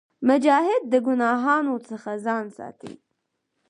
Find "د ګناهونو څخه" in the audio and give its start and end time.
0.91-2.09